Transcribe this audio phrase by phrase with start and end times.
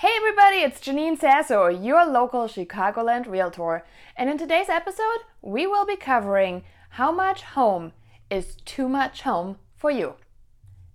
[0.00, 3.84] Hey everybody, it's Janine Sasso, your local Chicagoland realtor.
[4.14, 7.90] And in today's episode, we will be covering how much home
[8.30, 10.14] is too much home for you.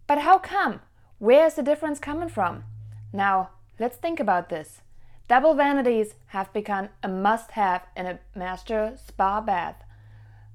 [0.05, 0.81] But how come?
[1.17, 2.65] Where is the difference coming from?
[3.11, 4.81] Now, let's think about this.
[5.27, 9.83] Double vanities have become a must have in a master spa bath.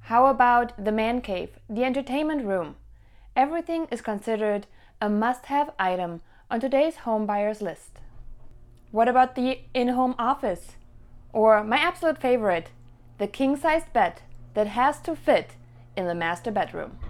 [0.02, 2.76] How about the man cave, the entertainment room?
[3.34, 4.68] Everything is considered
[5.00, 7.98] a must have item on today's home buyers list.
[8.94, 10.76] What about the in home office?
[11.32, 12.70] Or my absolute favorite,
[13.18, 14.22] the king sized bed
[14.54, 15.56] that has to fit
[15.96, 17.00] in the master bedroom.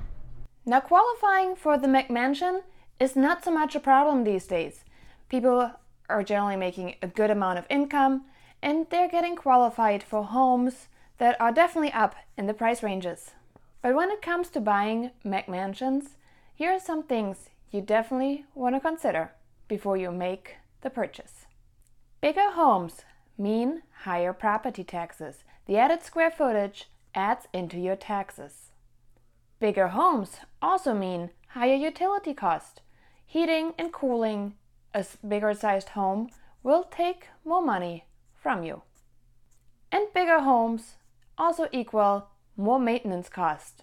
[0.65, 2.63] Now, qualifying for the McMansion
[2.99, 4.85] is not so much a problem these days.
[5.29, 5.73] People
[6.09, 8.25] are generally making a good amount of income
[8.63, 10.89] and they're getting qualified for homes
[11.19, 13.33] that are definitely up in the price ranges.
[13.83, 16.17] But when it comes to buying McMansions,
[16.55, 19.33] here are some things you definitely want to consider
[19.69, 21.45] before you make the purchase.
[22.25, 23.03] Bigger homes
[23.37, 25.45] mean higher property taxes.
[25.67, 28.71] The added square footage adds into your taxes.
[29.61, 32.81] Bigger homes also mean higher utility cost.
[33.27, 34.55] Heating and cooling
[34.95, 36.31] a bigger sized home
[36.63, 38.81] will take more money from you.
[39.93, 40.95] And bigger homes
[41.37, 43.83] also equal more maintenance cost.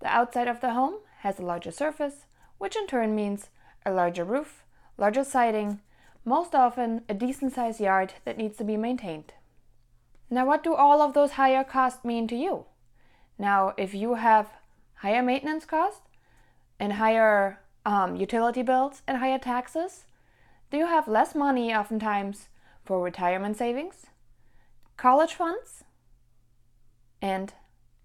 [0.00, 2.26] The outside of the home has a larger surface,
[2.58, 3.48] which in turn means
[3.86, 4.64] a larger roof,
[4.98, 5.78] larger siding,
[6.24, 9.32] most often a decent sized yard that needs to be maintained.
[10.28, 12.66] Now, what do all of those higher costs mean to you?
[13.38, 14.50] Now, if you have
[14.94, 16.02] higher maintenance costs
[16.78, 20.04] and higher um, utility bills and higher taxes,
[20.70, 22.48] do you have less money oftentimes
[22.84, 24.06] for retirement savings,
[24.96, 25.84] college funds,
[27.20, 27.54] and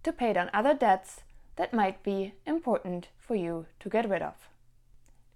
[0.03, 1.22] to pay down other debts
[1.57, 4.34] that might be important for you to get rid of?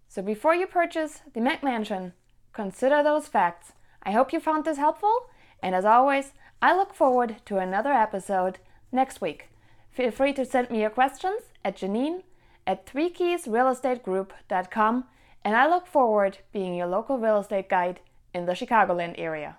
[0.07, 2.13] So before you purchase the McMansion,
[2.59, 3.71] Consider those facts.
[4.03, 5.29] I hope you found this helpful,
[5.63, 8.59] and as always, I look forward to another episode
[8.91, 9.47] next week.
[9.93, 12.23] Feel free to send me your questions at Janine
[12.67, 15.05] at 3keysrealestategroup.com,
[15.45, 18.01] and I look forward to being your local real estate guide
[18.33, 19.55] in the Chicagoland area.